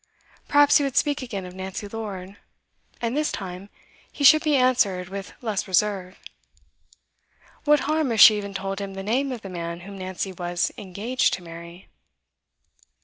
Perhaps 0.47 0.79
he 0.79 0.83
would 0.83 0.97
speak 0.97 1.21
again 1.21 1.45
of 1.45 1.53
Nancy 1.53 1.87
Lord, 1.87 2.35
and 3.01 3.15
this 3.15 3.31
time 3.31 3.69
he 4.11 4.23
should 4.23 4.43
be 4.43 4.55
answered 4.55 5.09
with 5.09 5.33
less 5.43 5.67
reserve. 5.67 6.17
What 7.65 7.81
harm 7.81 8.11
if 8.11 8.19
she 8.19 8.35
even 8.39 8.55
told 8.55 8.81
him 8.81 8.95
the 8.95 9.03
name 9.03 9.31
of 9.31 9.43
the 9.43 9.47
man 9.49 9.81
whom 9.81 9.99
Nancy 9.99 10.31
was 10.33 10.71
'engaged' 10.75 11.35
to 11.35 11.43
marry? 11.43 11.87